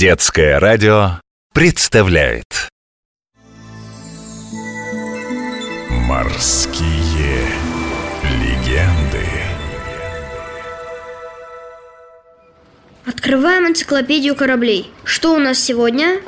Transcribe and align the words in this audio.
Детское 0.00 0.58
радио 0.58 1.20
представляет 1.52 2.70
Морские 6.08 7.44
легенды 8.40 9.26
Открываем 13.04 13.68
энциклопедию 13.68 14.34
кораблей. 14.34 14.90
Что 15.04 15.34
у 15.34 15.38
нас 15.38 15.58
сегодня? 15.58 16.22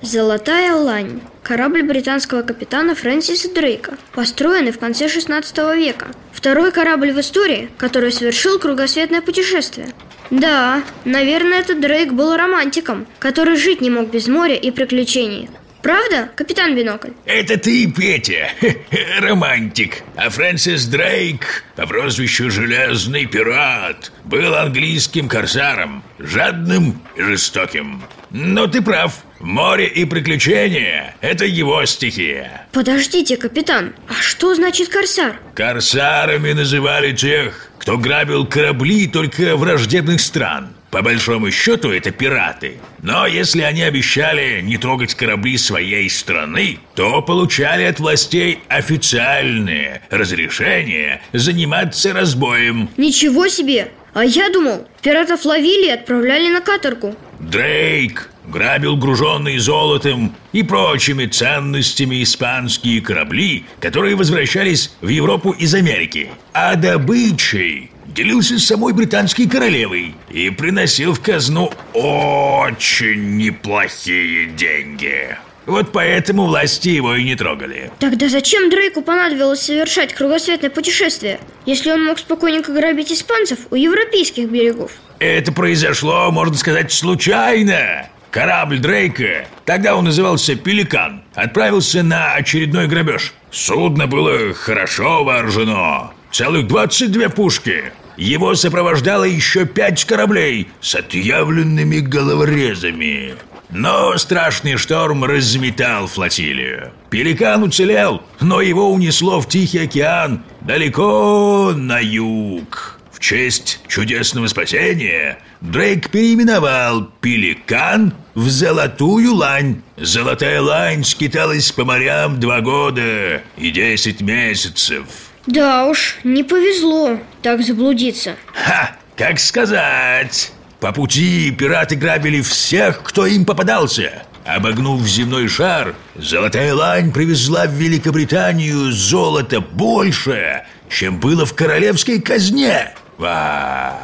Золотая 0.00 0.74
лань. 0.74 1.20
Корабль 1.42 1.82
британского 1.82 2.40
капитана 2.40 2.94
Фрэнсиса 2.94 3.52
Дрейка, 3.52 3.98
построенный 4.14 4.72
в 4.72 4.78
конце 4.78 5.10
16 5.10 5.58
века. 5.76 6.06
Второй 6.32 6.72
корабль 6.72 7.12
в 7.12 7.20
истории, 7.20 7.68
который 7.76 8.10
совершил 8.10 8.58
кругосветное 8.58 9.20
путешествие. 9.20 9.88
Да, 10.30 10.82
наверное, 11.04 11.60
этот 11.60 11.80
Дрейк 11.80 12.12
был 12.12 12.36
романтиком, 12.36 13.06
который 13.18 13.56
жить 13.56 13.80
не 13.80 13.90
мог 13.90 14.10
без 14.10 14.28
моря 14.28 14.54
и 14.54 14.70
приключений. 14.70 15.48
Правда, 15.82 16.28
капитан 16.36 16.76
Бинокль? 16.76 17.12
Это 17.24 17.56
ты, 17.56 17.90
Петя, 17.90 18.50
романтик. 19.20 20.02
А 20.14 20.28
Фрэнсис 20.28 20.84
Дрейк 20.86 21.64
по 21.74 21.86
прозвищу 21.86 22.50
Железный 22.50 23.24
Пират 23.24 24.12
был 24.24 24.54
английским 24.54 25.26
корсаром, 25.26 26.04
жадным 26.18 27.00
и 27.16 27.22
жестоким. 27.22 28.02
Но 28.30 28.66
ты 28.66 28.82
прав, 28.82 29.24
море 29.40 29.86
и 29.86 30.04
приключения– 30.04 31.16
это 31.22 31.46
его 31.46 31.84
стихия. 31.86 32.66
Подождите, 32.72 33.38
капитан, 33.38 33.94
а 34.06 34.14
что 34.14 34.54
значит 34.54 34.88
корсар? 34.90 35.40
Корсарами 35.54 36.52
называли 36.52 37.12
тех, 37.12 37.69
кто 37.80 37.96
грабил 37.96 38.46
корабли 38.46 39.06
только 39.06 39.56
враждебных 39.56 40.20
стран. 40.20 40.68
По 40.90 41.02
большому 41.02 41.50
счету 41.50 41.90
это 41.90 42.10
пираты. 42.10 42.74
Но 43.02 43.26
если 43.26 43.62
они 43.62 43.82
обещали 43.82 44.60
не 44.60 44.76
трогать 44.76 45.14
корабли 45.14 45.56
своей 45.56 46.10
страны, 46.10 46.78
то 46.94 47.22
получали 47.22 47.84
от 47.84 47.98
властей 47.98 48.58
официальное 48.68 50.02
разрешение 50.10 51.22
заниматься 51.32 52.12
разбоем. 52.12 52.90
Ничего 52.96 53.48
себе! 53.48 53.90
А 54.12 54.24
я 54.24 54.50
думал, 54.50 54.86
пиратов 55.00 55.44
ловили 55.44 55.86
и 55.86 55.90
отправляли 55.90 56.48
на 56.48 56.60
каторгу. 56.60 57.14
Дрейк 57.38 58.29
грабил 58.50 58.96
груженные 58.96 59.60
золотом 59.60 60.34
и 60.52 60.62
прочими 60.62 61.26
ценностями 61.26 62.22
испанские 62.22 63.00
корабли, 63.00 63.64
которые 63.80 64.16
возвращались 64.16 64.92
в 65.00 65.08
Европу 65.08 65.52
из 65.52 65.74
Америки. 65.74 66.30
А 66.52 66.74
добычей 66.76 67.90
делился 68.06 68.58
с 68.58 68.66
самой 68.66 68.92
британской 68.92 69.48
королевой 69.48 70.14
и 70.30 70.50
приносил 70.50 71.14
в 71.14 71.20
казну 71.20 71.72
очень 71.94 73.36
неплохие 73.36 74.46
деньги. 74.46 75.38
Вот 75.66 75.92
поэтому 75.92 76.46
власти 76.46 76.88
его 76.88 77.14
и 77.14 77.22
не 77.22 77.36
трогали. 77.36 77.92
Тогда 78.00 78.28
зачем 78.28 78.70
Дрейку 78.70 79.02
понадобилось 79.02 79.60
совершать 79.60 80.12
кругосветное 80.14 80.70
путешествие, 80.70 81.38
если 81.66 81.92
он 81.92 82.04
мог 82.04 82.18
спокойненько 82.18 82.72
грабить 82.72 83.12
испанцев 83.12 83.58
у 83.70 83.76
европейских 83.76 84.50
берегов? 84.50 84.92
Это 85.20 85.52
произошло, 85.52 86.30
можно 86.32 86.56
сказать, 86.56 86.90
случайно. 86.90 88.08
Корабль 88.30 88.78
Дрейка, 88.78 89.46
тогда 89.64 89.96
он 89.96 90.04
назывался 90.04 90.54
«Пеликан», 90.54 91.22
отправился 91.34 92.04
на 92.04 92.34
очередной 92.34 92.86
грабеж. 92.86 93.34
Судно 93.50 94.06
было 94.06 94.54
хорошо 94.54 95.24
вооружено, 95.24 96.12
целых 96.30 96.68
22 96.68 97.28
пушки. 97.30 97.92
Его 98.16 98.54
сопровождало 98.54 99.24
еще 99.24 99.66
пять 99.66 100.04
кораблей 100.04 100.68
с 100.80 100.94
отъявленными 100.94 101.98
головорезами. 101.98 103.34
Но 103.70 104.16
страшный 104.16 104.76
шторм 104.76 105.24
разметал 105.24 106.06
флотилию. 106.06 106.92
Пеликан 107.08 107.62
уцелел, 107.62 108.22
но 108.40 108.60
его 108.60 108.92
унесло 108.92 109.40
в 109.40 109.48
Тихий 109.48 109.78
океан 109.78 110.44
далеко 110.60 111.72
на 111.74 111.98
юг. 111.98 112.99
В 113.20 113.22
честь 113.22 113.80
чудесного 113.86 114.46
спасения 114.46 115.38
Дрейк 115.60 116.08
переименовал 116.08 117.10
Пеликан 117.20 118.14
в 118.34 118.48
Золотую 118.48 119.34
Лань. 119.34 119.82
Золотая 119.98 120.62
Лань 120.62 121.04
скиталась 121.04 121.70
по 121.70 121.84
морям 121.84 122.40
два 122.40 122.62
года 122.62 123.42
и 123.58 123.70
десять 123.72 124.22
месяцев. 124.22 125.04
Да 125.46 125.84
уж, 125.84 126.16
не 126.24 126.42
повезло 126.42 127.18
так 127.42 127.62
заблудиться. 127.62 128.36
Ха! 128.54 128.96
Как 129.18 129.38
сказать? 129.38 130.50
По 130.80 130.90
пути 130.90 131.50
пираты 131.50 131.96
грабили 131.96 132.40
всех, 132.40 133.02
кто 133.02 133.26
им 133.26 133.44
попадался. 133.44 134.22
Обогнув 134.46 135.06
земной 135.06 135.46
шар, 135.46 135.94
Золотая 136.16 136.72
Лань 136.74 137.12
привезла 137.12 137.66
в 137.66 137.72
Великобританию 137.72 138.90
золото 138.92 139.60
больше, 139.60 140.64
чем 140.88 141.20
было 141.20 141.44
в 141.44 141.52
королевской 141.52 142.18
казне. 142.18 142.94
Ва! 143.20 143.98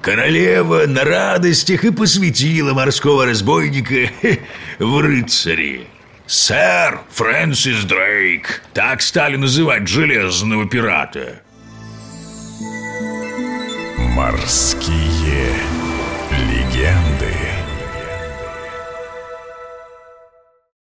Королева 0.00 0.86
на 0.88 1.04
радостях 1.04 1.84
и 1.84 1.92
посвятила 1.92 2.74
морского 2.74 3.24
разбойника 3.24 4.10
в 4.80 5.00
рыцари. 5.00 5.86
Сэр 6.26 7.00
Фрэнсис 7.10 7.84
Дрейк, 7.84 8.62
так 8.74 9.00
стали 9.00 9.36
называть 9.36 9.86
железного 9.86 10.68
пирата. 10.68 11.40
Морские 14.16 15.77